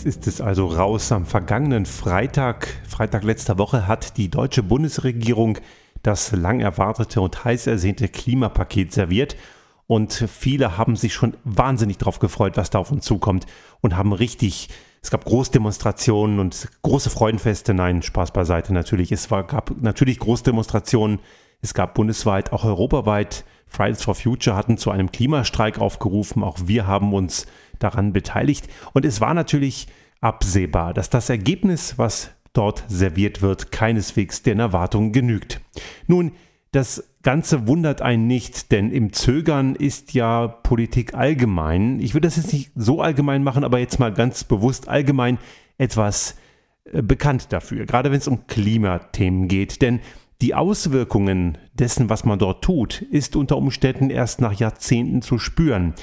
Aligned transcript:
Jetzt 0.00 0.16
ist 0.16 0.26
es 0.26 0.40
also 0.40 0.64
raus. 0.64 1.12
Am 1.12 1.26
vergangenen 1.26 1.84
Freitag, 1.84 2.68
Freitag 2.88 3.22
letzter 3.22 3.58
Woche, 3.58 3.86
hat 3.86 4.16
die 4.16 4.30
deutsche 4.30 4.62
Bundesregierung 4.62 5.58
das 6.02 6.32
lang 6.32 6.60
erwartete 6.60 7.20
und 7.20 7.44
heiß 7.44 7.66
ersehnte 7.66 8.08
Klimapaket 8.08 8.94
serviert. 8.94 9.36
Und 9.86 10.14
viele 10.14 10.78
haben 10.78 10.96
sich 10.96 11.12
schon 11.12 11.36
wahnsinnig 11.44 11.98
darauf 11.98 12.18
gefreut, 12.18 12.56
was 12.56 12.70
da 12.70 12.78
auf 12.78 12.90
uns 12.90 13.04
zukommt 13.04 13.44
und 13.82 13.94
haben 13.94 14.14
richtig, 14.14 14.70
es 15.02 15.10
gab 15.10 15.26
Großdemonstrationen 15.26 16.38
und 16.38 16.68
große 16.80 17.10
Freudenfeste. 17.10 17.74
Nein, 17.74 18.00
Spaß 18.00 18.30
beiseite 18.30 18.72
natürlich. 18.72 19.12
Es 19.12 19.30
war, 19.30 19.46
gab 19.46 19.82
natürlich 19.82 20.18
Großdemonstrationen. 20.18 21.18
Es 21.60 21.74
gab 21.74 21.92
bundesweit, 21.92 22.54
auch 22.54 22.64
europaweit. 22.64 23.44
Fridays 23.66 24.02
for 24.02 24.14
Future 24.14 24.56
hatten 24.56 24.78
zu 24.78 24.90
einem 24.90 25.12
Klimastreik 25.12 25.78
aufgerufen. 25.78 26.42
Auch 26.42 26.56
wir 26.64 26.86
haben 26.86 27.12
uns 27.12 27.46
daran 27.82 28.12
beteiligt. 28.12 28.68
Und 28.92 29.04
es 29.04 29.20
war 29.20 29.34
natürlich 29.34 29.88
absehbar, 30.20 30.94
dass 30.94 31.10
das 31.10 31.30
Ergebnis, 31.30 31.98
was 31.98 32.30
dort 32.52 32.84
serviert 32.88 33.42
wird, 33.42 33.72
keineswegs 33.72 34.42
den 34.42 34.58
Erwartungen 34.58 35.12
genügt. 35.12 35.60
Nun, 36.06 36.32
das 36.72 37.04
Ganze 37.22 37.66
wundert 37.66 38.00
einen 38.00 38.26
nicht, 38.26 38.70
denn 38.72 38.92
im 38.92 39.12
Zögern 39.12 39.74
ist 39.74 40.14
ja 40.14 40.46
Politik 40.46 41.14
allgemein, 41.14 42.00
ich 42.00 42.14
würde 42.14 42.28
das 42.28 42.36
jetzt 42.36 42.52
nicht 42.52 42.70
so 42.76 43.02
allgemein 43.02 43.42
machen, 43.42 43.64
aber 43.64 43.78
jetzt 43.78 43.98
mal 43.98 44.12
ganz 44.12 44.44
bewusst 44.44 44.88
allgemein 44.88 45.38
etwas 45.78 46.36
äh, 46.84 47.02
bekannt 47.02 47.52
dafür, 47.52 47.86
gerade 47.86 48.10
wenn 48.10 48.18
es 48.18 48.28
um 48.28 48.46
Klimathemen 48.46 49.48
geht. 49.48 49.82
Denn 49.82 50.00
die 50.40 50.54
Auswirkungen 50.54 51.58
dessen, 51.74 52.08
was 52.08 52.24
man 52.24 52.38
dort 52.38 52.64
tut, 52.64 53.02
ist 53.02 53.36
unter 53.36 53.58
Umständen 53.58 54.08
erst 54.08 54.40
nach 54.40 54.54
Jahrzehnten 54.54 55.20
zu 55.20 55.38
spüren. 55.38 55.94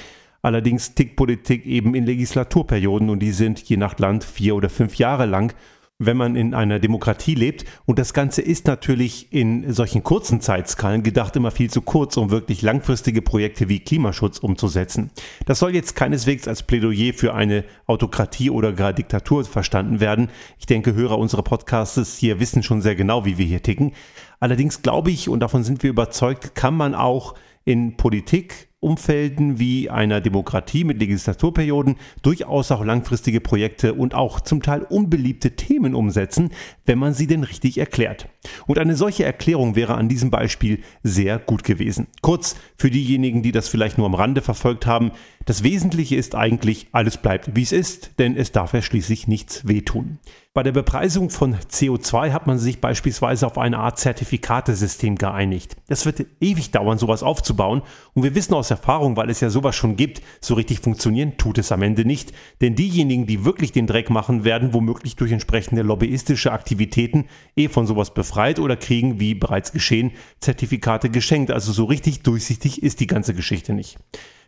Allerdings 0.42 0.94
tickt 0.94 1.16
Politik 1.16 1.66
eben 1.66 1.94
in 1.94 2.06
Legislaturperioden 2.06 3.10
und 3.10 3.20
die 3.20 3.32
sind 3.32 3.60
je 3.60 3.76
nach 3.76 3.98
Land 3.98 4.24
vier 4.24 4.54
oder 4.54 4.70
fünf 4.70 4.96
Jahre 4.96 5.26
lang 5.26 5.54
wenn 5.98 6.16
man 6.16 6.36
in 6.36 6.54
einer 6.54 6.78
Demokratie 6.78 7.34
lebt. 7.34 7.64
Und 7.84 7.98
das 7.98 8.14
Ganze 8.14 8.40
ist 8.40 8.66
natürlich 8.66 9.32
in 9.32 9.72
solchen 9.72 10.04
kurzen 10.04 10.40
Zeitskalen 10.40 11.02
gedacht 11.02 11.34
immer 11.34 11.50
viel 11.50 11.70
zu 11.70 11.82
kurz, 11.82 12.16
um 12.16 12.30
wirklich 12.30 12.62
langfristige 12.62 13.20
Projekte 13.20 13.68
wie 13.68 13.80
Klimaschutz 13.80 14.38
umzusetzen. 14.38 15.10
Das 15.46 15.58
soll 15.58 15.74
jetzt 15.74 15.96
keineswegs 15.96 16.46
als 16.46 16.62
Plädoyer 16.62 17.12
für 17.14 17.34
eine 17.34 17.64
Autokratie 17.86 18.50
oder 18.50 18.72
gar 18.72 18.92
Diktatur 18.92 19.44
verstanden 19.44 19.98
werden. 19.98 20.28
Ich 20.58 20.66
denke, 20.66 20.94
Hörer 20.94 21.18
unserer 21.18 21.42
Podcasts 21.42 22.16
hier 22.16 22.38
wissen 22.38 22.62
schon 22.62 22.80
sehr 22.80 22.94
genau, 22.94 23.24
wie 23.24 23.38
wir 23.38 23.46
hier 23.46 23.62
ticken. 23.62 23.92
Allerdings 24.40 24.82
glaube 24.82 25.10
ich, 25.10 25.28
und 25.28 25.40
davon 25.40 25.64
sind 25.64 25.82
wir 25.82 25.90
überzeugt, 25.90 26.54
kann 26.54 26.76
man 26.76 26.94
auch 26.94 27.34
in 27.64 27.96
Politik 27.96 28.67
Umfelden 28.80 29.58
wie 29.58 29.90
einer 29.90 30.20
Demokratie 30.20 30.84
mit 30.84 31.00
Legislaturperioden 31.00 31.96
durchaus 32.22 32.70
auch 32.70 32.84
langfristige 32.84 33.40
Projekte 33.40 33.94
und 33.94 34.14
auch 34.14 34.40
zum 34.40 34.62
Teil 34.62 34.82
unbeliebte 34.82 35.56
Themen 35.56 35.96
umsetzen, 35.96 36.50
wenn 36.86 36.98
man 36.98 37.12
sie 37.12 37.26
denn 37.26 37.42
richtig 37.42 37.78
erklärt. 37.78 38.28
Und 38.68 38.78
eine 38.78 38.94
solche 38.94 39.24
Erklärung 39.24 39.74
wäre 39.74 39.96
an 39.96 40.08
diesem 40.08 40.30
Beispiel 40.30 40.80
sehr 41.02 41.40
gut 41.40 41.64
gewesen. 41.64 42.06
Kurz 42.22 42.54
für 42.76 42.90
diejenigen, 42.90 43.42
die 43.42 43.52
das 43.52 43.68
vielleicht 43.68 43.98
nur 43.98 44.06
am 44.06 44.14
Rande 44.14 44.42
verfolgt 44.42 44.86
haben, 44.86 45.10
das 45.44 45.64
Wesentliche 45.64 46.14
ist 46.14 46.34
eigentlich, 46.34 46.88
alles 46.92 47.16
bleibt 47.16 47.56
wie 47.56 47.62
es 47.62 47.72
ist, 47.72 48.12
denn 48.18 48.36
es 48.36 48.52
darf 48.52 48.74
ja 48.74 48.82
schließlich 48.82 49.26
nichts 49.26 49.66
wehtun. 49.66 50.18
Bei 50.58 50.62
der 50.62 50.72
Bepreisung 50.72 51.30
von 51.30 51.54
CO2 51.54 52.32
hat 52.32 52.46
man 52.46 52.58
sich 52.58 52.80
beispielsweise 52.80 53.46
auf 53.46 53.58
eine 53.58 53.78
Art 53.78 53.98
Zertifikatesystem 53.98 55.16
geeinigt. 55.16 55.76
Das 55.86 56.04
wird 56.04 56.26
ewig 56.40 56.70
dauern, 56.72 56.98
sowas 56.98 57.22
aufzubauen. 57.22 57.82
Und 58.14 58.24
wir 58.24 58.34
wissen 58.34 58.54
aus 58.54 58.67
Erfahrung, 58.70 59.16
weil 59.16 59.30
es 59.30 59.40
ja 59.40 59.50
sowas 59.50 59.76
schon 59.76 59.96
gibt, 59.96 60.22
so 60.40 60.54
richtig 60.54 60.80
funktionieren 60.80 61.36
tut 61.36 61.58
es 61.58 61.72
am 61.72 61.82
Ende 61.82 62.04
nicht. 62.04 62.32
Denn 62.60 62.74
diejenigen, 62.74 63.26
die 63.26 63.44
wirklich 63.44 63.72
den 63.72 63.86
Dreck 63.86 64.10
machen, 64.10 64.44
werden 64.44 64.72
womöglich 64.72 65.16
durch 65.16 65.32
entsprechende 65.32 65.82
lobbyistische 65.82 66.52
Aktivitäten 66.52 67.26
eh 67.56 67.68
von 67.68 67.86
sowas 67.86 68.14
befreit 68.14 68.58
oder 68.58 68.76
kriegen, 68.76 69.20
wie 69.20 69.34
bereits 69.34 69.72
geschehen, 69.72 70.12
Zertifikate 70.40 71.10
geschenkt. 71.10 71.50
Also 71.50 71.72
so 71.72 71.84
richtig 71.84 72.22
durchsichtig 72.22 72.82
ist 72.82 73.00
die 73.00 73.06
ganze 73.06 73.34
Geschichte 73.34 73.72
nicht. 73.72 73.98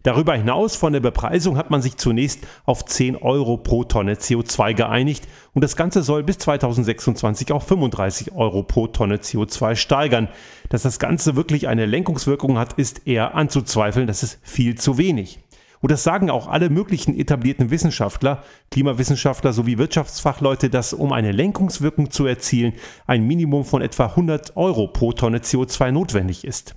Darüber 0.03 0.35
hinaus 0.35 0.77
von 0.77 0.95
der 0.95 1.01
Bepreisung 1.01 1.59
hat 1.59 1.71
man 1.71 1.83
sich 1.83 1.99
zunächst 1.99 2.41
auf 2.65 2.87
10 2.87 3.17
Euro 3.17 3.59
pro 3.59 3.85
Tonne 3.85 4.15
CO2 4.15 4.73
geeinigt 4.73 5.29
und 5.53 5.63
das 5.63 5.77
Ganze 5.77 6.03
soll 6.03 6.23
bis 6.23 6.39
2026 6.39 7.53
auf 7.53 7.67
35 7.67 8.33
Euro 8.33 8.63
pro 8.63 8.87
Tonne 8.87 9.17
CO2 9.17 9.77
steigern. 9.77 10.29
Dass 10.71 10.83
das 10.83 10.99
Ganze 10.99 11.37
wirklich 11.37 11.69
eine 11.69 11.85
Lenkungswirkung 11.85 12.57
hat, 12.59 12.75
ist 12.75 13.07
eher 13.07 13.35
anzuzweifeln, 13.35 14.07
das 14.07 14.23
ist 14.23 14.39
viel 14.43 14.77
zu 14.77 14.97
wenig. 14.97 15.41
Und 15.81 15.91
das 15.91 16.03
sagen 16.03 16.31
auch 16.31 16.47
alle 16.47 16.69
möglichen 16.69 17.19
etablierten 17.19 17.71
Wissenschaftler, 17.71 18.43
Klimawissenschaftler 18.71 19.53
sowie 19.53 19.79
Wirtschaftsfachleute, 19.79 20.69
dass 20.69 20.93
um 20.93 21.13
eine 21.13 21.33
Lenkungswirkung 21.33 22.11
zu 22.11 22.27
erzielen, 22.27 22.75
ein 23.07 23.27
Minimum 23.27 23.65
von 23.65 23.81
etwa 23.81 24.07
100 24.07 24.57
Euro 24.57 24.89
pro 24.89 25.13
Tonne 25.13 25.39
CO2 25.39 25.91
notwendig 25.91 26.45
ist. 26.45 26.75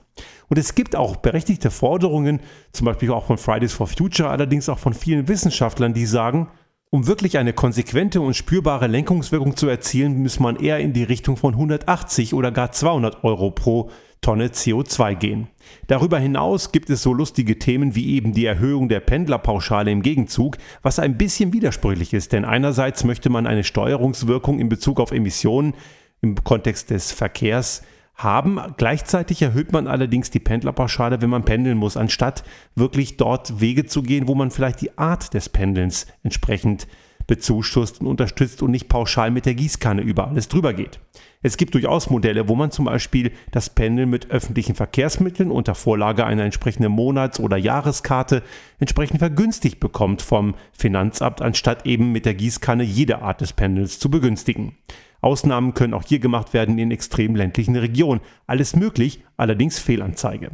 Und 0.48 0.58
es 0.58 0.76
gibt 0.76 0.96
auch 0.96 1.18
berechtigte 1.18 1.72
Forderungen, 1.72 2.40
zum 2.72 2.86
Beispiel 2.86 3.12
auch 3.12 3.26
von 3.26 3.38
Fridays 3.38 3.74
for 3.74 3.88
Future, 3.88 4.30
allerdings 4.30 4.70
auch 4.70 4.80
von 4.80 4.94
vielen 4.94 5.28
Wissenschaftlern, 5.28 5.94
die 5.94 6.06
sagen, 6.06 6.50
um 6.94 7.08
wirklich 7.08 7.40
eine 7.40 7.54
konsequente 7.54 8.22
und 8.22 8.36
spürbare 8.36 8.86
Lenkungswirkung 8.86 9.58
zu 9.58 9.68
erzielen, 9.68 10.22
muss 10.22 10.40
man 10.40 10.58
eher 10.58 10.78
in 10.78 10.94
die 10.94 11.02
Richtung 11.02 11.38
von 11.38 11.56
180 11.56 12.36
oder 12.36 12.52
gar 12.52 12.72
200 12.72 13.24
Euro 13.24 13.50
pro 13.50 13.90
Tonne 14.22 14.50
CO2 14.50 15.16
gehen. 15.16 15.48
Darüber 15.88 16.20
hinaus 16.20 16.72
gibt 16.72 16.92
es 16.92 17.02
so 17.02 17.12
lustige 17.12 17.58
Themen 17.58 17.96
wie 17.96 18.14
eben 18.14 18.34
die 18.34 18.46
Erhöhung 18.46 18.90
der 18.90 19.00
Pendlerpauschale 19.00 19.90
im 19.90 20.04
Gegenzug, 20.04 20.58
was 20.84 21.00
ein 21.00 21.18
bisschen 21.18 21.52
widersprüchlich 21.52 22.14
ist, 22.14 22.32
denn 22.32 22.46
einerseits 22.46 23.04
möchte 23.04 23.32
man 23.32 23.48
eine 23.48 23.64
Steuerungswirkung 23.64 24.60
in 24.60 24.70
Bezug 24.70 25.00
auf 25.00 25.12
Emissionen 25.12 25.74
im 26.22 26.44
Kontext 26.44 26.92
des 26.92 27.12
Verkehrs 27.12 27.82
haben. 28.16 28.60
Gleichzeitig 28.78 29.42
erhöht 29.42 29.72
man 29.72 29.88
allerdings 29.88 30.30
die 30.32 30.40
Pendlerpauschale, 30.40 31.22
wenn 31.22 31.30
man 31.30 31.46
pendeln 31.46 31.78
muss, 31.78 31.98
anstatt 31.98 32.44
wirklich 32.76 33.18
dort 33.18 33.60
Wege 33.60 33.86
zu 33.86 34.04
gehen, 34.04 34.28
wo 34.28 34.36
man 34.36 34.52
vielleicht 34.52 34.82
die 34.82 34.98
Art 34.98 35.34
des 35.34 35.50
Pendelns 35.50 36.08
entsprechend 36.24 36.88
bezuschusst 37.28 38.02
und 38.02 38.08
unterstützt 38.08 38.62
und 38.62 38.72
nicht 38.72 38.90
pauschal 38.90 39.32
mit 39.32 39.46
der 39.46 39.56
Gießkanne 39.56 40.02
über 40.02 40.28
alles 40.28 40.48
drüber 40.48 40.74
geht. 40.74 41.00
Es 41.42 41.58
gibt 41.58 41.74
durchaus 41.74 42.10
Modelle, 42.10 42.48
wo 42.48 42.56
man 42.56 42.72
zum 42.72 42.86
Beispiel 42.86 43.32
das 43.52 43.70
Pendeln 43.70 44.10
mit 44.10 44.30
öffentlichen 44.32 44.76
Verkehrsmitteln 44.76 45.52
unter 45.52 45.76
Vorlage 45.76 46.26
einer 46.26 46.44
entsprechenden 46.44 46.92
Monats- 46.92 47.40
oder 47.40 47.58
Jahreskarte 47.58 48.44
entsprechend 48.80 49.20
vergünstigt 49.20 49.80
bekommt 49.80 50.22
vom 50.22 50.56
Finanzamt, 50.72 51.42
anstatt 51.42 51.86
eben 51.86 52.12
mit 52.12 52.26
der 52.26 52.34
Gießkanne 52.34 52.84
jede 52.84 53.22
Art 53.22 53.42
des 53.42 53.54
Pendels 53.54 54.00
zu 54.00 54.10
begünstigen. 54.10 54.78
Ausnahmen 55.24 55.74
können 55.74 55.94
auch 55.94 56.04
hier 56.04 56.20
gemacht 56.20 56.54
werden 56.54 56.78
in 56.78 56.92
extrem 56.92 57.36
ländlichen 57.36 57.76
Regionen. 57.76 58.22
Alles 58.48 58.76
möglich, 58.76 59.24
allerdings 59.38 59.80
Fehlanzeige. 59.80 60.52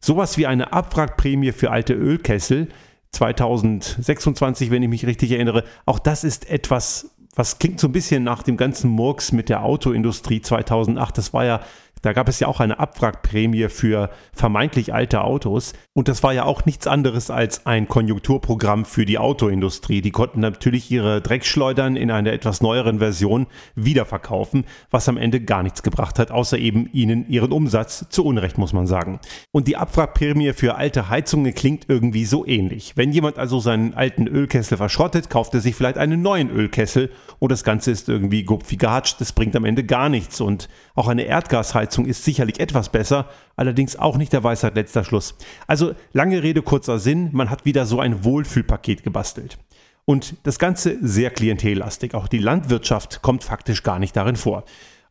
Sowas 0.00 0.38
wie 0.38 0.46
eine 0.46 0.72
Abwrackprämie 0.72 1.52
für 1.52 1.70
alte 1.70 1.94
Ölkessel 1.94 2.68
2026, 3.12 4.70
wenn 4.70 4.82
ich 4.82 4.88
mich 4.88 5.06
richtig 5.06 5.32
erinnere, 5.32 5.64
auch 5.86 5.98
das 5.98 6.24
ist 6.24 6.50
etwas, 6.50 7.16
was 7.34 7.58
klingt 7.58 7.80
so 7.80 7.88
ein 7.88 7.92
bisschen 7.92 8.22
nach 8.22 8.42
dem 8.42 8.56
ganzen 8.56 8.90
Murks 8.90 9.32
mit 9.32 9.48
der 9.48 9.64
Autoindustrie 9.64 10.40
2008. 10.40 11.18
Das 11.18 11.32
war 11.32 11.44
ja 11.44 11.60
da 12.04 12.12
gab 12.12 12.28
es 12.28 12.38
ja 12.40 12.48
auch 12.48 12.60
eine 12.60 12.78
Abwrackprämie 12.78 13.68
für 13.68 14.10
vermeintlich 14.32 14.92
alte 14.92 15.22
Autos. 15.22 15.72
Und 15.94 16.08
das 16.08 16.22
war 16.22 16.34
ja 16.34 16.44
auch 16.44 16.66
nichts 16.66 16.86
anderes 16.86 17.30
als 17.30 17.64
ein 17.66 17.88
Konjunkturprogramm 17.88 18.84
für 18.84 19.06
die 19.06 19.18
Autoindustrie. 19.18 20.02
Die 20.02 20.10
konnten 20.10 20.40
natürlich 20.40 20.90
ihre 20.90 21.22
Dreckschleudern 21.22 21.96
in 21.96 22.10
einer 22.10 22.32
etwas 22.32 22.60
neueren 22.60 22.98
Version 22.98 23.46
wiederverkaufen, 23.74 24.64
was 24.90 25.08
am 25.08 25.16
Ende 25.16 25.40
gar 25.40 25.62
nichts 25.62 25.82
gebracht 25.82 26.18
hat, 26.18 26.30
außer 26.30 26.58
eben 26.58 26.90
ihnen 26.92 27.28
ihren 27.28 27.52
Umsatz. 27.52 28.04
Zu 28.10 28.24
Unrecht, 28.24 28.58
muss 28.58 28.72
man 28.72 28.86
sagen. 28.86 29.20
Und 29.50 29.66
die 29.66 29.76
Abwrackprämie 29.76 30.52
für 30.52 30.74
alte 30.74 31.08
Heizungen 31.08 31.54
klingt 31.54 31.86
irgendwie 31.88 32.26
so 32.26 32.46
ähnlich. 32.46 32.92
Wenn 32.96 33.12
jemand 33.12 33.38
also 33.38 33.60
seinen 33.60 33.94
alten 33.94 34.26
Ölkessel 34.26 34.76
verschrottet, 34.76 35.30
kauft 35.30 35.54
er 35.54 35.60
sich 35.60 35.74
vielleicht 35.74 35.96
einen 35.96 36.20
neuen 36.20 36.50
Ölkessel 36.50 37.10
und 37.38 37.50
das 37.50 37.64
Ganze 37.64 37.90
ist 37.90 38.08
irgendwie 38.08 38.44
gupfi 38.44 38.76
gehatscht. 38.76 39.20
Das 39.20 39.32
bringt 39.32 39.56
am 39.56 39.64
Ende 39.64 39.84
gar 39.84 40.08
nichts. 40.08 40.40
Und 40.40 40.68
auch 40.94 41.08
eine 41.08 41.22
Erdgasheizung 41.22 41.93
Heizung 41.94 42.06
ist 42.06 42.24
sicherlich 42.24 42.58
etwas 42.58 42.88
besser, 42.88 43.28
allerdings 43.54 43.94
auch 43.94 44.16
nicht 44.16 44.32
der 44.32 44.42
Weisheit 44.42 44.74
letzter 44.74 45.04
Schluss. 45.04 45.36
Also 45.68 45.94
lange 46.12 46.42
Rede, 46.42 46.60
kurzer 46.60 46.98
Sinn, 46.98 47.28
man 47.30 47.50
hat 47.50 47.64
wieder 47.64 47.86
so 47.86 48.00
ein 48.00 48.24
Wohlfühlpaket 48.24 49.04
gebastelt. 49.04 49.58
Und 50.04 50.34
das 50.42 50.58
Ganze 50.58 50.98
sehr 51.02 51.30
klientellastig. 51.30 52.14
Auch 52.14 52.26
die 52.26 52.38
Landwirtschaft 52.38 53.22
kommt 53.22 53.44
faktisch 53.44 53.84
gar 53.84 54.00
nicht 54.00 54.16
darin 54.16 54.34
vor. 54.34 54.64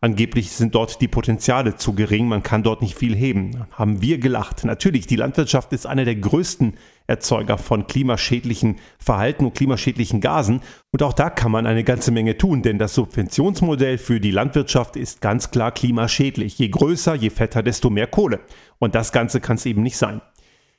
Angeblich 0.04 0.52
sind 0.52 0.76
dort 0.76 1.00
die 1.00 1.08
Potenziale 1.08 1.78
zu 1.78 1.94
gering, 1.94 2.28
man 2.28 2.44
kann 2.44 2.62
dort 2.62 2.82
nicht 2.82 2.98
viel 2.98 3.16
heben. 3.16 3.66
Haben 3.72 4.02
wir 4.02 4.18
gelacht. 4.18 4.66
Natürlich, 4.66 5.08
die 5.08 5.16
Landwirtschaft 5.16 5.72
ist 5.72 5.88
einer 5.88 6.04
der 6.04 6.18
größten 6.18 6.74
Erzeuger 7.08 7.58
von 7.58 7.88
klimaschädlichen 7.88 8.80
Verhalten 9.00 9.46
und 9.46 9.56
klimaschädlichen 9.56 10.20
Gasen. 10.20 10.60
Und 10.92 11.04
auch 11.04 11.14
da 11.14 11.30
kann 11.30 11.54
man 11.54 11.66
eine 11.66 11.86
ganze 11.86 12.12
Menge 12.12 12.38
tun, 12.38 12.64
denn 12.64 12.80
das 12.80 12.96
Subventionsmodell 12.96 13.98
für 13.98 14.20
die 14.20 14.32
Landwirtschaft 14.32 14.98
ist 14.98 15.22
ganz 15.22 15.52
klar 15.52 15.72
klimaschädlich. 15.72 16.60
Je 16.60 16.68
größer, 16.68 17.16
je 17.16 17.30
fetter, 17.30 17.64
desto 17.64 17.90
mehr 17.90 18.08
Kohle. 18.08 18.42
Und 18.80 18.96
das 18.96 19.14
Ganze 19.14 19.40
kann 19.40 19.56
es 19.56 19.66
eben 19.66 19.84
nicht 19.84 19.96
sein. 19.96 20.20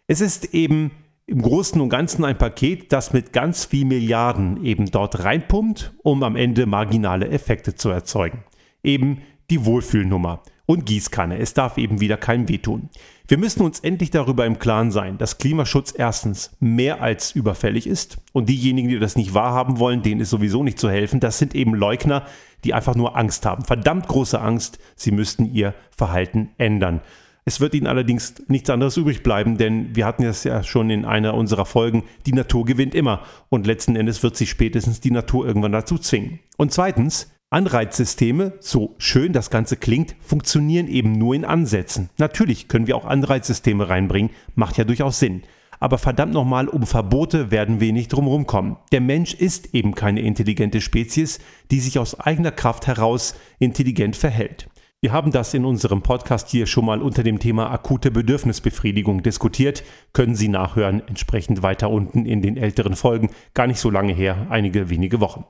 Es 0.06 0.21
ist 0.21 0.53
eben 0.53 0.91
im 1.25 1.41
Großen 1.41 1.81
und 1.81 1.88
Ganzen 1.88 2.26
ein 2.26 2.37
Paket, 2.37 2.93
das 2.93 3.15
mit 3.15 3.32
ganz 3.32 3.65
viel 3.65 3.87
Milliarden 3.87 4.62
eben 4.62 4.91
dort 4.91 5.25
reinpumpt, 5.25 5.94
um 6.03 6.23
am 6.23 6.37
Ende 6.37 6.67
marginale 6.67 7.31
Effekte 7.31 7.75
zu 7.75 7.88
erzeugen. 7.88 8.44
Eben 8.84 9.22
die 9.50 9.64
Wohlfühlnummer 9.64 10.42
und 10.66 10.86
Gießkanne. 10.86 11.38
Es 11.38 11.54
darf 11.54 11.76
eben 11.78 12.00
wieder 12.00 12.16
keinem 12.16 12.48
wehtun. 12.48 12.88
Wir 13.26 13.38
müssen 13.38 13.62
uns 13.62 13.81
endlich 13.81 14.10
darüber 14.10 14.44
im 14.44 14.58
Klaren 14.58 14.90
sein, 14.90 15.19
dass 15.19 15.38
Klimaschutz 15.38 15.94
erstens 15.96 16.54
mehr 16.60 17.00
als 17.00 17.32
überfällig 17.32 17.86
ist 17.86 18.19
und 18.32 18.48
diejenigen, 18.48 18.88
die 18.88 18.98
das 18.98 19.16
nicht 19.16 19.34
wahrhaben 19.34 19.78
wollen, 19.78 20.02
denen 20.02 20.20
ist 20.20 20.31
sowieso 20.31 20.62
nicht 20.62 20.78
zu 20.78 20.90
helfen. 20.90 21.20
Das 21.20 21.38
sind 21.38 21.54
eben 21.54 21.75
Leugner, 21.75 22.26
die 22.64 22.75
einfach 22.75 22.94
nur 22.94 23.16
Angst 23.16 23.46
haben. 23.46 23.64
Verdammt 23.64 24.08
große 24.08 24.40
Angst, 24.40 24.78
sie 24.96 25.10
müssten 25.10 25.52
ihr 25.52 25.75
Verhalten 25.90 26.50
ändern. 26.58 27.00
Es 27.46 27.60
wird 27.60 27.75
ihnen 27.75 27.87
allerdings 27.87 28.34
nichts 28.48 28.70
anderes 28.70 28.96
übrig 28.96 29.22
bleiben, 29.22 29.58
denn 29.58 29.94
wir 29.94 30.06
hatten 30.06 30.25
es 30.25 30.44
ja 30.44 30.62
schon 30.62 30.88
in 30.88 31.04
einer 31.04 31.34
unserer 31.34 31.66
Folgen, 31.66 32.04
die 32.25 32.32
Natur 32.32 32.64
gewinnt 32.64 32.94
immer 32.94 33.22
und 33.50 33.66
letzten 33.66 33.96
Endes 33.96 34.22
wird 34.22 34.37
sich 34.37 34.48
spätestens 34.48 35.00
die 35.00 35.10
Natur 35.10 35.46
irgendwann 35.46 35.72
dazu 35.72 35.98
zwingen. 35.98 36.40
Und 36.56 36.72
zweitens, 36.72 37.33
Anreizsysteme, 37.54 38.54
so 38.58 38.96
schön 38.98 39.32
das 39.32 39.48
Ganze 39.48 39.76
klingt, 39.76 40.16
funktionieren 40.18 40.88
eben 40.88 41.12
nur 41.12 41.36
in 41.36 41.44
Ansätzen. 41.44 42.10
Natürlich 42.18 42.66
können 42.66 42.88
wir 42.88 42.96
auch 42.96 43.04
Anreizsysteme 43.04 43.88
reinbringen, 43.88 44.32
macht 44.56 44.76
ja 44.76 44.82
durchaus 44.82 45.20
Sinn. 45.20 45.42
Aber 45.78 45.98
verdammt 45.98 46.32
nochmal, 46.32 46.66
um 46.66 46.84
Verbote 46.84 47.52
werden 47.52 47.78
wir 47.78 47.92
nicht 47.92 48.12
drumherum 48.12 48.48
kommen. 48.48 48.76
Der 48.90 49.00
Mensch 49.00 49.34
ist 49.34 49.72
eben 49.72 49.94
keine 49.94 50.22
intelligente 50.22 50.80
Spezies, 50.80 51.38
die 51.70 51.78
sich 51.78 52.00
aus 52.00 52.18
eigener 52.18 52.50
Kraft 52.50 52.88
heraus 52.88 53.36
intelligent 53.60 54.16
verhält. 54.16 54.68
Wir 55.00 55.12
haben 55.12 55.30
das 55.30 55.54
in 55.54 55.64
unserem 55.64 56.02
Podcast 56.02 56.48
hier 56.48 56.66
schon 56.66 56.86
mal 56.86 57.00
unter 57.00 57.22
dem 57.22 57.38
Thema 57.38 57.70
akute 57.70 58.10
Bedürfnisbefriedigung 58.10 59.22
diskutiert. 59.22 59.84
Können 60.12 60.34
Sie 60.34 60.48
nachhören, 60.48 61.06
entsprechend 61.06 61.62
weiter 61.62 61.88
unten 61.88 62.26
in 62.26 62.42
den 62.42 62.56
älteren 62.56 62.96
Folgen. 62.96 63.30
Gar 63.52 63.68
nicht 63.68 63.78
so 63.78 63.90
lange 63.90 64.12
her, 64.12 64.48
einige 64.50 64.90
wenige 64.90 65.20
Wochen. 65.20 65.44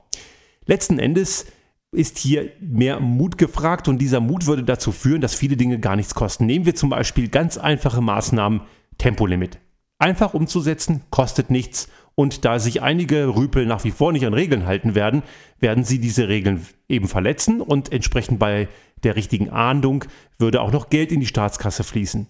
Letzten 0.67 0.99
Endes 0.99 1.47
ist 1.95 2.17
hier 2.17 2.51
mehr 2.59 2.99
Mut 2.99 3.37
gefragt 3.37 3.87
und 3.87 3.97
dieser 3.99 4.19
Mut 4.19 4.45
würde 4.45 4.63
dazu 4.63 4.91
führen, 4.91 5.21
dass 5.21 5.33
viele 5.33 5.57
Dinge 5.57 5.79
gar 5.79 5.95
nichts 5.95 6.13
kosten. 6.13 6.45
Nehmen 6.45 6.65
wir 6.65 6.75
zum 6.75 6.89
Beispiel 6.89 7.29
ganz 7.29 7.57
einfache 7.57 8.01
Maßnahmen, 8.01 8.61
Tempolimit. 8.97 9.59
Einfach 9.97 10.33
umzusetzen, 10.33 11.01
kostet 11.09 11.49
nichts 11.49 11.89
und 12.15 12.45
da 12.45 12.59
sich 12.59 12.81
einige 12.81 13.35
Rüpel 13.35 13.65
nach 13.65 13.83
wie 13.83 13.91
vor 13.91 14.11
nicht 14.11 14.25
an 14.25 14.33
Regeln 14.33 14.65
halten 14.65 14.95
werden, 14.95 15.23
werden 15.59 15.83
sie 15.83 15.99
diese 15.99 16.27
Regeln 16.27 16.65
eben 16.87 17.07
verletzen 17.07 17.61
und 17.61 17.91
entsprechend 17.91 18.39
bei 18.39 18.67
der 19.03 19.15
richtigen 19.15 19.49
Ahndung 19.49 20.05
würde 20.37 20.61
auch 20.61 20.71
noch 20.71 20.89
Geld 20.89 21.11
in 21.11 21.19
die 21.19 21.27
Staatskasse 21.27 21.83
fließen. 21.83 22.27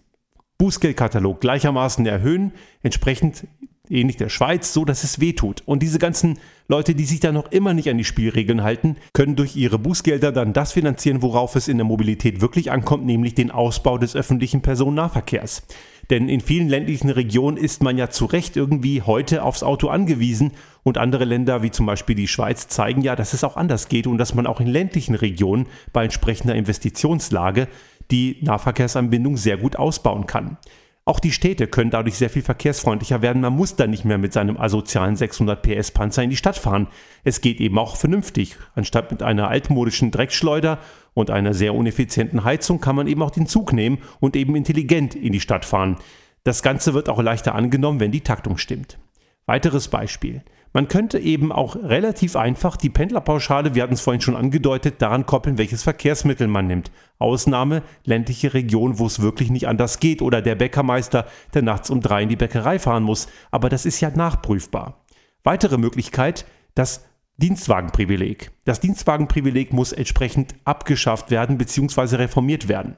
Bußgeldkatalog 0.57 1.41
gleichermaßen 1.41 2.05
erhöhen, 2.05 2.53
entsprechend 2.81 3.47
ähnlich 3.89 4.17
der 4.17 4.29
Schweiz, 4.29 4.73
so 4.73 4.85
dass 4.85 5.03
es 5.03 5.19
wehtut. 5.19 5.63
Und 5.65 5.83
diese 5.83 5.99
ganzen 5.99 6.39
Leute, 6.67 6.95
die 6.95 7.05
sich 7.05 7.19
da 7.19 7.31
noch 7.31 7.51
immer 7.51 7.73
nicht 7.73 7.89
an 7.89 7.97
die 7.97 8.03
Spielregeln 8.03 8.63
halten, 8.63 8.95
können 9.13 9.35
durch 9.35 9.55
ihre 9.55 9.77
Bußgelder 9.79 10.31
dann 10.31 10.53
das 10.53 10.71
finanzieren, 10.71 11.21
worauf 11.21 11.55
es 11.55 11.67
in 11.67 11.77
der 11.77 11.85
Mobilität 11.85 12.41
wirklich 12.41 12.71
ankommt, 12.71 13.05
nämlich 13.05 13.35
den 13.35 13.51
Ausbau 13.51 13.97
des 13.97 14.15
öffentlichen 14.15 14.61
Personennahverkehrs. 14.61 15.63
Denn 16.09 16.29
in 16.29 16.41
vielen 16.41 16.69
ländlichen 16.69 17.09
Regionen 17.09 17.57
ist 17.57 17.81
man 17.81 17.97
ja 17.97 18.09
zu 18.09 18.25
Recht 18.25 18.57
irgendwie 18.57 19.01
heute 19.01 19.43
aufs 19.43 19.63
Auto 19.63 19.87
angewiesen 19.87 20.51
und 20.83 20.97
andere 20.97 21.25
Länder 21.25 21.63
wie 21.63 21.71
zum 21.71 21.85
Beispiel 21.85 22.15
die 22.15 22.27
Schweiz 22.27 22.67
zeigen 22.67 23.01
ja, 23.01 23.15
dass 23.15 23.33
es 23.33 23.43
auch 23.43 23.57
anders 23.57 23.89
geht 23.89 24.05
und 24.05 24.17
dass 24.17 24.35
man 24.35 24.45
auch 24.45 24.59
in 24.59 24.67
ländlichen 24.67 25.15
Regionen 25.15 25.67
bei 25.93 26.03
entsprechender 26.03 26.55
Investitionslage 26.55 27.67
die 28.11 28.37
Nahverkehrsanbindung 28.41 29.37
sehr 29.37 29.57
gut 29.57 29.77
ausbauen 29.77 30.27
kann. 30.27 30.57
Auch 31.07 31.19
die 31.19 31.31
Städte 31.31 31.67
können 31.67 31.91
dadurch 31.91 32.15
sehr 32.15 32.31
viel 32.31 32.41
verkehrsfreundlicher 32.41 33.21
werden. 33.21 33.43
Man 33.43 33.53
muss 33.53 33.75
dann 33.75 33.91
nicht 33.91 34.05
mehr 34.05 34.17
mit 34.17 34.33
seinem 34.33 34.57
asozialen 34.57 35.15
600 35.15 35.61
PS 35.61 35.91
Panzer 35.91 36.23
in 36.23 36.31
die 36.31 36.35
Stadt 36.35 36.57
fahren. 36.57 36.87
Es 37.23 37.41
geht 37.41 37.61
eben 37.61 37.77
auch 37.77 37.95
vernünftig. 37.95 38.57
Anstatt 38.73 39.11
mit 39.11 39.21
einer 39.21 39.47
altmodischen 39.47 40.09
Dreckschleuder 40.09 40.79
und 41.13 41.29
einer 41.29 41.53
sehr 41.53 41.75
uneffizienten 41.75 42.43
Heizung 42.43 42.81
kann 42.81 42.95
man 42.95 43.05
eben 43.05 43.21
auch 43.21 43.29
den 43.29 43.45
Zug 43.45 43.71
nehmen 43.71 43.99
und 44.19 44.35
eben 44.35 44.55
intelligent 44.55 45.13
in 45.13 45.31
die 45.31 45.39
Stadt 45.39 45.63
fahren. 45.63 45.97
Das 46.43 46.63
Ganze 46.63 46.95
wird 46.95 47.07
auch 47.07 47.21
leichter 47.21 47.53
angenommen, 47.53 47.99
wenn 47.99 48.11
die 48.11 48.21
Taktung 48.21 48.57
stimmt. 48.57 48.97
Weiteres 49.45 49.89
Beispiel. 49.89 50.41
Man 50.75 50.89
könnte 50.89 51.19
eben 51.19 51.53
auch 51.53 51.77
relativ 51.77 52.35
einfach 52.35 52.75
die 52.75 52.89
Pendlerpauschale, 52.89 53.75
wir 53.75 53.83
hatten 53.83 53.93
es 53.93 54.01
vorhin 54.01 54.19
schon 54.19 54.35
angedeutet, 54.35 55.01
daran 55.01 55.25
koppeln, 55.25 55.57
welches 55.57 55.83
Verkehrsmittel 55.83 56.49
man 56.49 56.67
nimmt. 56.67 56.91
Ausnahme 57.17 57.81
ländliche 58.03 58.53
Region, 58.53 58.99
wo 58.99 59.05
es 59.05 59.21
wirklich 59.21 59.49
nicht 59.49 59.69
anders 59.69 60.01
geht 60.01 60.21
oder 60.21 60.41
der 60.41 60.55
Bäckermeister, 60.55 61.27
der 61.53 61.61
nachts 61.61 61.89
um 61.89 62.01
drei 62.01 62.23
in 62.23 62.27
die 62.27 62.35
Bäckerei 62.35 62.77
fahren 62.77 63.03
muss. 63.03 63.29
Aber 63.51 63.69
das 63.69 63.85
ist 63.85 64.01
ja 64.01 64.09
nachprüfbar. 64.09 65.05
Weitere 65.45 65.77
Möglichkeit, 65.77 66.45
das 66.73 67.05
Dienstwagenprivileg. 67.37 68.51
Das 68.65 68.81
Dienstwagenprivileg 68.81 69.71
muss 69.71 69.93
entsprechend 69.93 70.55
abgeschafft 70.65 71.31
werden 71.31 71.57
bzw. 71.57 72.17
reformiert 72.17 72.67
werden. 72.67 72.97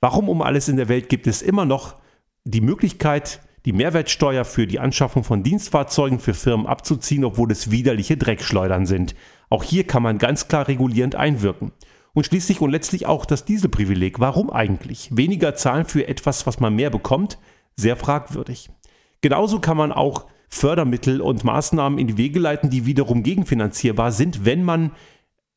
Warum 0.00 0.30
um 0.30 0.40
alles 0.40 0.70
in 0.70 0.78
der 0.78 0.88
Welt 0.88 1.10
gibt 1.10 1.26
es 1.26 1.42
immer 1.42 1.66
noch 1.66 1.96
die 2.44 2.62
Möglichkeit, 2.62 3.42
die 3.64 3.72
Mehrwertsteuer 3.72 4.44
für 4.44 4.66
die 4.66 4.78
Anschaffung 4.78 5.24
von 5.24 5.42
Dienstfahrzeugen 5.42 6.20
für 6.20 6.34
Firmen 6.34 6.66
abzuziehen, 6.66 7.24
obwohl 7.24 7.50
es 7.50 7.70
widerliche 7.70 8.16
Dreckschleudern 8.16 8.86
sind. 8.86 9.14
Auch 9.50 9.64
hier 9.64 9.84
kann 9.84 10.02
man 10.02 10.18
ganz 10.18 10.48
klar 10.48 10.68
regulierend 10.68 11.14
einwirken. 11.14 11.72
Und 12.14 12.24
schließlich 12.24 12.60
und 12.60 12.70
letztlich 12.70 13.06
auch 13.06 13.26
das 13.26 13.44
Dieselprivileg. 13.44 14.20
Warum 14.20 14.50
eigentlich? 14.50 15.10
Weniger 15.12 15.54
zahlen 15.54 15.84
für 15.84 16.08
etwas, 16.08 16.46
was 16.46 16.60
man 16.60 16.74
mehr 16.74 16.90
bekommt? 16.90 17.38
Sehr 17.76 17.96
fragwürdig. 17.96 18.70
Genauso 19.20 19.60
kann 19.60 19.76
man 19.76 19.92
auch 19.92 20.26
Fördermittel 20.48 21.20
und 21.20 21.44
Maßnahmen 21.44 21.98
in 21.98 22.06
die 22.06 22.16
Wege 22.16 22.40
leiten, 22.40 22.70
die 22.70 22.86
wiederum 22.86 23.22
gegenfinanzierbar 23.22 24.12
sind, 24.12 24.44
wenn 24.44 24.64
man 24.64 24.92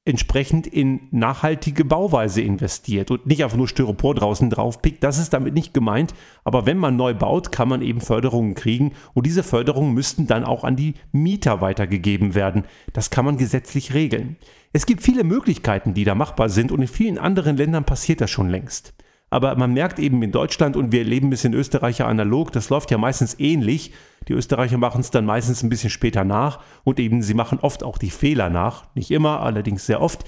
entsprechend 0.04 0.66
in 0.66 1.02
nachhaltige 1.12 1.86
Bauweise 1.86 2.42
investiert 2.42 3.12
und 3.12 3.28
nicht 3.28 3.44
einfach 3.44 3.58
nur 3.58 3.68
Styropor 3.68 4.16
draußen 4.16 4.50
drauf 4.50 4.82
pickt. 4.82 5.04
Das 5.04 5.20
ist 5.20 5.32
damit 5.32 5.54
nicht 5.54 5.76
gemeint. 5.76 6.16
Aber 6.44 6.66
wenn 6.66 6.78
man 6.78 6.96
neu 6.96 7.14
baut, 7.14 7.52
kann 7.52 7.70
man 7.70 7.84
eben 7.84 8.02
Förderungen 8.02 8.56
kriegen 8.56 8.94
und 9.14 9.28
diese 9.28 9.44
Förderungen 9.44 9.94
müssten 9.94 10.26
dann 10.26 10.44
auch 10.44 10.64
an 10.64 10.76
die 10.76 10.96
Mieter 11.12 11.62
weitergegeben 11.62 12.34
werden. 12.34 12.64
Das 12.94 13.12
kann 13.12 13.26
man 13.26 13.38
gesetzlich 13.38 13.94
regeln. 13.94 14.38
Es 14.74 14.88
gibt 14.88 15.04
viele 15.04 15.24
Möglichkeiten, 15.24 15.94
die 15.94 16.04
da 16.04 16.16
machbar 16.16 16.50
sind 16.50 16.72
und 16.72 16.82
in 16.82 16.88
vielen 16.88 17.20
anderen 17.20 17.56
Ländern 17.56 17.84
passiert 17.84 18.22
das 18.22 18.32
schon 18.32 18.50
längst. 18.50 18.96
Aber 19.32 19.56
man 19.56 19.74
merkt 19.74 19.98
eben 19.98 20.22
in 20.22 20.34
Deutschland 20.34 20.76
und 20.76 20.92
wir 20.92 21.06
leben 21.06 21.28
ein 21.28 21.30
bisschen 21.32 21.54
Österreicher 21.54 22.06
analog, 22.06 22.52
das 22.52 22.70
läuft 22.70 22.92
ja 22.92 22.98
meistens 22.98 23.40
ähnlich. 23.40 23.94
Die 24.28 24.34
Österreicher 24.34 24.78
machen 24.78 25.02
es 25.02 25.10
dann 25.10 25.26
meistens 25.26 25.64
ein 25.64 25.70
bisschen 25.70 25.90
später 25.90 26.26
nach 26.26 26.60
und 26.84 27.00
eben 27.00 27.24
sie 27.24 27.34
machen 27.34 27.58
oft 27.62 27.82
auch 27.84 27.98
die 27.98 28.10
Fehler 28.10 28.50
nach. 28.50 28.94
Nicht 28.94 29.10
immer, 29.10 29.40
allerdings 29.40 29.86
sehr 29.86 30.02
oft. 30.02 30.26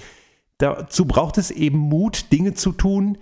Dazu 0.58 1.06
braucht 1.06 1.38
es 1.38 1.52
eben 1.52 1.78
Mut, 1.78 2.32
Dinge 2.32 2.54
zu 2.54 2.72
tun, 2.72 3.18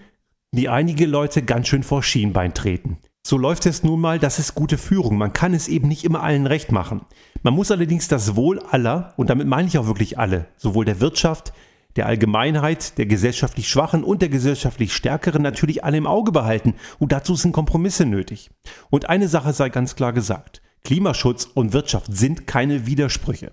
die 0.52 0.70
einige 0.70 1.08
Leute 1.08 1.42
ganz 1.42 1.68
schön 1.68 1.82
vor 1.82 2.04
Schienbein 2.04 2.54
treten. 2.54 3.00
So 3.26 3.38
läuft 3.38 3.66
es 3.66 3.84
nun 3.84 4.02
mal, 4.02 4.20
das 4.20 4.38
ist 4.38 4.54
gute 4.54 4.78
Führung. 4.78 5.18
Man 5.18 5.34
kann 5.34 5.54
es 5.56 5.68
eben 5.68 5.88
nicht 5.88 6.04
immer 6.04 6.22
allen 6.22 6.46
recht 6.46 6.72
machen. 6.72 7.02
Man 7.42 7.56
muss 7.56 7.72
allerdings 7.72 8.08
das 8.08 8.36
Wohl 8.36 8.60
aller, 8.60 9.14
und 9.18 9.32
damit 9.32 9.48
meine 9.48 9.68
ich 9.68 9.80
auch 9.80 9.88
wirklich 9.88 10.20
alle, 10.20 10.46
sowohl 10.58 10.86
der 10.86 11.00
Wirtschaft, 11.00 11.54
der 11.96 12.06
Allgemeinheit, 12.06 12.98
der 12.98 13.06
gesellschaftlich 13.06 13.68
Schwachen 13.68 14.04
und 14.04 14.22
der 14.22 14.30
gesellschaftlich 14.30 14.94
Stärkeren 14.94 15.42
natürlich 15.42 15.84
alle 15.84 15.98
im 15.98 16.08
Auge 16.08 16.32
behalten 16.32 16.76
und 17.00 17.12
dazu 17.12 17.36
sind 17.36 17.52
Kompromisse 17.52 18.06
nötig. 18.06 18.50
Und 18.90 19.10
eine 19.10 19.28
Sache 19.28 19.54
sei 19.54 19.70
ganz 19.70 19.96
klar 19.96 20.14
gesagt. 20.14 20.62
Klimaschutz 20.84 21.46
und 21.54 21.74
Wirtschaft 21.74 22.08
sind 22.10 22.48
keine 22.48 22.86
Widersprüche. 22.86 23.52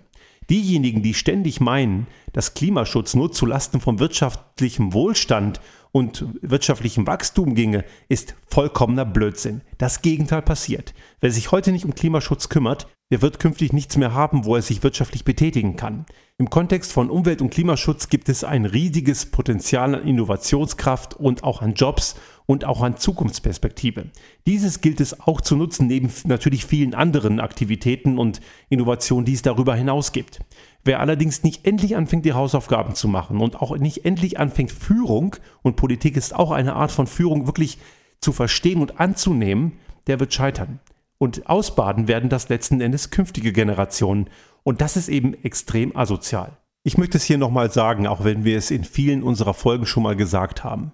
Diejenigen, 0.49 1.03
die 1.03 1.13
ständig 1.13 1.61
meinen, 1.61 2.07
dass 2.33 2.55
Klimaschutz 2.55 3.13
nur 3.13 3.31
zulasten 3.31 3.81
von 3.81 3.99
wirtschaftlichem 3.99 4.93
Wohlstand 4.93 5.61
und 5.91 6.25
wirtschaftlichem 6.41 7.07
Wachstum 7.07 7.55
ginge, 7.55 7.83
ist 8.07 8.35
vollkommener 8.47 9.05
Blödsinn. 9.05 9.61
Das 9.77 10.01
Gegenteil 10.01 10.41
passiert. 10.41 10.93
Wer 11.19 11.31
sich 11.31 11.51
heute 11.51 11.71
nicht 11.71 11.85
um 11.85 11.95
Klimaschutz 11.95 12.49
kümmert, 12.49 12.87
der 13.11 13.21
wird 13.23 13.39
künftig 13.39 13.73
nichts 13.73 13.97
mehr 13.97 14.13
haben, 14.13 14.45
wo 14.45 14.55
er 14.55 14.61
sich 14.61 14.83
wirtschaftlich 14.83 15.25
betätigen 15.25 15.75
kann. 15.75 16.05
Im 16.37 16.49
Kontext 16.49 16.93
von 16.93 17.09
Umwelt- 17.09 17.41
und 17.41 17.49
Klimaschutz 17.49 18.07
gibt 18.07 18.29
es 18.29 18.43
ein 18.43 18.65
riesiges 18.65 19.25
Potenzial 19.25 19.95
an 19.95 20.07
Innovationskraft 20.07 21.15
und 21.15 21.43
auch 21.43 21.61
an 21.61 21.73
Jobs 21.73 22.15
und 22.45 22.65
auch 22.65 22.81
an 22.81 22.97
Zukunftsperspektive. 22.97 24.05
Dieses 24.47 24.81
gilt 24.81 25.01
es 25.01 25.19
auch 25.19 25.41
zu 25.41 25.55
nutzen, 25.55 25.87
neben 25.87 26.09
natürlich 26.25 26.65
vielen 26.65 26.93
anderen 26.93 27.39
Aktivitäten 27.39 28.17
und 28.17 28.41
Innovationen, 28.69 29.25
die 29.25 29.33
es 29.33 29.41
darüber 29.41 29.75
hinaus 29.75 30.11
gibt. 30.11 30.39
Wer 30.85 30.99
allerdings 30.99 31.43
nicht 31.43 31.65
endlich 31.67 31.95
anfängt, 31.95 32.25
die 32.25 32.33
Hausaufgaben 32.33 32.95
zu 32.95 33.07
machen 33.07 33.41
und 33.41 33.61
auch 33.61 33.77
nicht 33.77 34.05
endlich 34.05 34.39
anfängt, 34.39 34.71
Führung, 34.71 35.35
und 35.61 35.75
Politik 35.75 36.15
ist 36.15 36.33
auch 36.33 36.51
eine 36.51 36.73
Art 36.75 36.91
von 36.91 37.05
Führung, 37.05 37.47
wirklich 37.47 37.79
zu 38.21 38.31
verstehen 38.31 38.81
und 38.81 38.99
anzunehmen, 38.99 39.73
der 40.07 40.19
wird 40.19 40.33
scheitern. 40.33 40.79
Und 41.17 41.49
ausbaden 41.49 42.07
werden 42.07 42.29
das 42.29 42.47
letzten 42.47 42.79
Endes 42.79 43.09
künftige 43.09 43.51
Generationen. 43.51 44.29
Und 44.63 44.79
das 44.79 44.95
ist 44.95 45.09
eben 45.09 45.33
extrem 45.43 45.95
asozial. 45.95 46.57
Ich 46.83 46.97
möchte 46.97 47.17
es 47.17 47.25
hier 47.25 47.37
nochmal 47.37 47.71
sagen, 47.71 48.07
auch 48.07 48.23
wenn 48.23 48.45
wir 48.45 48.57
es 48.57 48.71
in 48.71 48.85
vielen 48.85 49.21
unserer 49.21 49.53
Folgen 49.53 49.85
schon 49.85 50.03
mal 50.03 50.15
gesagt 50.15 50.63
haben. 50.63 50.93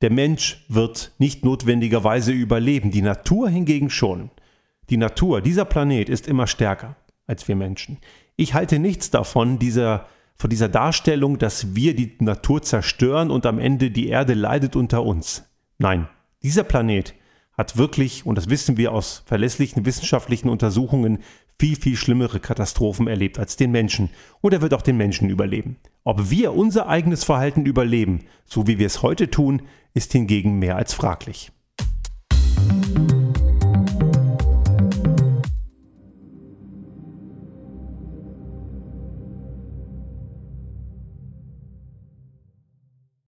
Der 0.00 0.10
Mensch 0.10 0.64
wird 0.68 1.12
nicht 1.18 1.44
notwendigerweise 1.44 2.30
überleben, 2.30 2.92
die 2.92 3.02
Natur 3.02 3.48
hingegen 3.48 3.90
schon. 3.90 4.30
Die 4.90 4.96
Natur, 4.96 5.40
dieser 5.40 5.64
Planet 5.64 6.08
ist 6.08 6.28
immer 6.28 6.46
stärker 6.46 6.96
als 7.26 7.48
wir 7.48 7.56
Menschen. 7.56 7.98
Ich 8.36 8.54
halte 8.54 8.80
nichts 8.80 9.10
davon, 9.10 9.60
dieser, 9.60 10.06
von 10.36 10.50
dieser 10.50 10.68
Darstellung, 10.68 11.38
dass 11.38 11.76
wir 11.76 11.94
die 11.94 12.16
Natur 12.18 12.62
zerstören 12.62 13.30
und 13.30 13.46
am 13.46 13.60
Ende 13.60 13.92
die 13.92 14.08
Erde 14.08 14.34
leidet 14.34 14.74
unter 14.74 15.04
uns. 15.04 15.44
Nein, 15.78 16.08
dieser 16.42 16.64
Planet 16.64 17.14
hat 17.52 17.76
wirklich, 17.76 18.26
und 18.26 18.36
das 18.36 18.50
wissen 18.50 18.76
wir 18.76 18.90
aus 18.90 19.22
verlässlichen 19.26 19.86
wissenschaftlichen 19.86 20.48
Untersuchungen, 20.48 21.20
viel, 21.60 21.76
viel 21.76 21.96
schlimmere 21.96 22.40
Katastrophen 22.40 23.06
erlebt 23.06 23.38
als 23.38 23.54
den 23.54 23.70
Menschen. 23.70 24.10
Und 24.40 24.52
er 24.52 24.60
wird 24.60 24.74
auch 24.74 24.82
den 24.82 24.96
Menschen 24.96 25.30
überleben. 25.30 25.76
Ob 26.02 26.28
wir 26.30 26.54
unser 26.54 26.88
eigenes 26.88 27.22
Verhalten 27.22 27.64
überleben, 27.64 28.24
so 28.44 28.66
wie 28.66 28.80
wir 28.80 28.86
es 28.86 29.02
heute 29.02 29.30
tun, 29.30 29.62
ist 29.94 30.10
hingegen 30.10 30.58
mehr 30.58 30.74
als 30.74 30.92
fraglich. 30.92 31.52
Musik 32.68 33.23